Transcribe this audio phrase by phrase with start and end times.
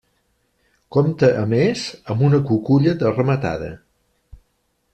[0.95, 1.83] Compte a més
[2.15, 3.69] amb una cuculla de rematada.